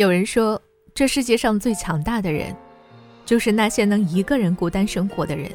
[0.00, 0.58] 有人说，
[0.94, 2.56] 这世界上最强大的人，
[3.26, 5.52] 就是那些能一个人孤单生活的人。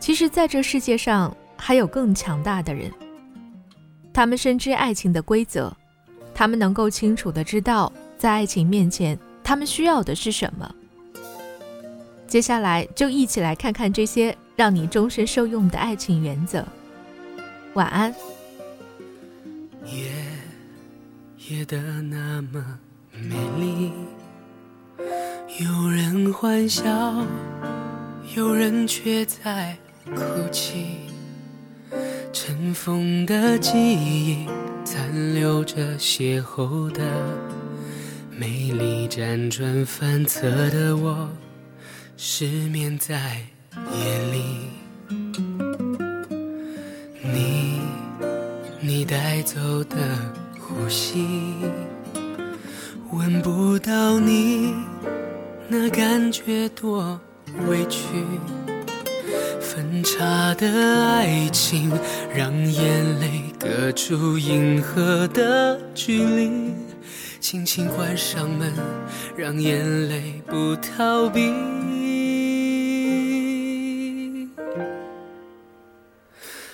[0.00, 2.90] 其实，在这世界上还有更强大的人，
[4.12, 5.72] 他们深知爱情的规则，
[6.34, 10.68] 他们能够清楚的知道，在爱情面前，他们需要的是什么。
[12.26, 16.66] 接下来，就一起来看看这些让你终身受用的爱情原则。
[17.74, 18.12] 晚安。
[19.84, 20.10] 夜
[21.48, 22.80] 夜的那么。
[25.60, 27.22] 有人欢笑，
[28.34, 31.00] 有人却在哭泣。
[32.32, 34.46] 尘封的记忆，
[34.86, 37.02] 残留着邂逅的
[38.34, 41.28] 美丽，辗转反侧的我，
[42.16, 43.42] 失眠在
[43.74, 44.70] 夜里。
[47.22, 47.82] 你，
[48.80, 49.98] 你带走的
[50.58, 51.54] 呼吸。
[53.12, 54.72] 闻不到你，
[55.72, 57.20] 那感觉多
[57.68, 58.02] 委屈。
[59.60, 61.92] 分岔的爱情，
[62.34, 66.50] 让眼泪隔出银河的距离。
[67.38, 68.72] 轻轻关上门，
[69.36, 71.52] 让眼泪不逃避。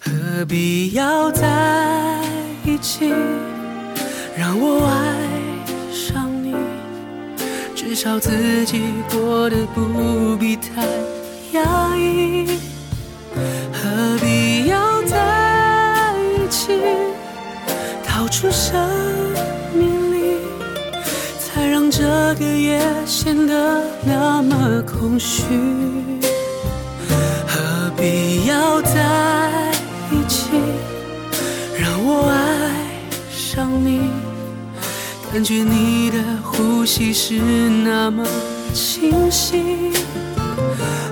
[0.00, 2.20] 何必要在
[2.64, 3.14] 一起？
[4.36, 6.29] 让我爱上。
[7.90, 8.80] 至少自己
[9.10, 10.86] 过得不必太
[11.50, 12.46] 压抑，
[13.72, 16.80] 何必要在一起？
[18.06, 18.80] 逃出生
[19.74, 20.36] 命里，
[21.40, 22.04] 才让这
[22.36, 25.42] 个夜显得那么空虚。
[27.48, 29.72] 何必要在
[30.12, 30.50] 一起？
[31.76, 32.70] 让我爱
[33.32, 34.12] 上你。
[35.32, 38.26] 感觉你的呼吸是那么
[38.74, 39.92] 清晰，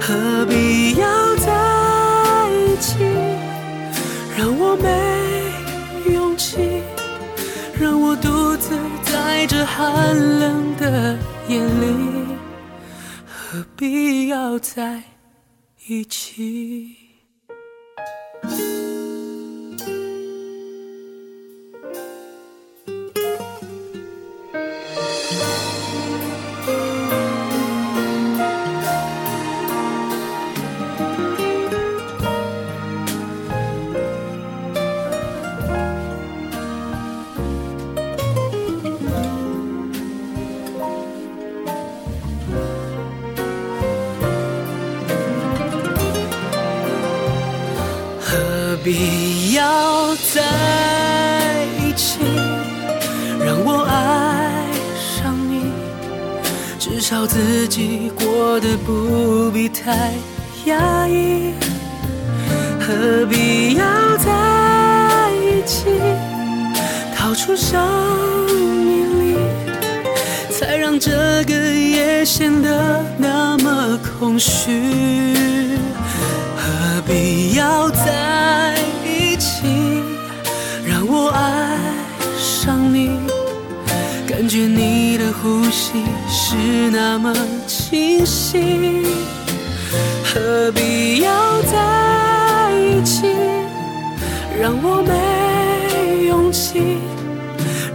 [0.00, 2.96] 何必要在一起？
[4.38, 6.80] 让我没勇气，
[7.78, 12.38] 让我独自在这寒冷的夜里，
[13.26, 15.02] 何必要在
[15.86, 17.05] 一起？
[48.86, 50.44] 必要在
[51.76, 52.20] 一起，
[53.44, 54.62] 让我爱
[54.94, 55.72] 上你，
[56.78, 60.12] 至少自己过得不必太
[60.66, 61.54] 压抑。
[62.78, 63.84] 何必要
[64.18, 65.86] 在一起，
[67.12, 67.82] 掏出生
[68.84, 69.36] 命力，
[70.48, 71.10] 才让这
[71.42, 75.34] 个夜显得那么空虚？
[76.54, 78.25] 何必要在
[84.56, 86.56] 觉你的呼吸是
[86.90, 87.30] 那么
[87.66, 89.02] 清晰。
[90.24, 93.26] 何必要在一起，
[94.58, 96.96] 让我没勇气，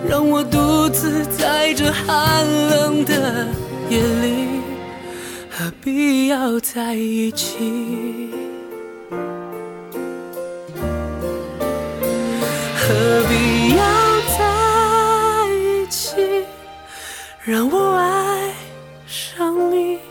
[0.07, 3.47] 让我独自在这寒冷的
[3.89, 4.61] 夜里。
[5.49, 8.29] 何必要在一起？
[12.77, 13.20] 何。
[17.43, 18.53] 让我爱
[19.07, 20.10] 上你。